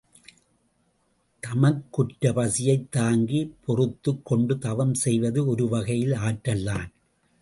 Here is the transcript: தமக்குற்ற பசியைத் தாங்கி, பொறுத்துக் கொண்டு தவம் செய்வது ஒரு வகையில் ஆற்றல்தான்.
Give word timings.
தமக்குற்ற 1.39 2.33
பசியைத் 2.33 2.91
தாங்கி, 2.91 3.53
பொறுத்துக் 3.65 4.25
கொண்டு 4.25 4.57
தவம் 4.57 4.93
செய்வது 4.93 5.47
ஒரு 5.47 5.69
வகையில் 5.69 6.11
ஆற்றல்தான். 6.11 6.87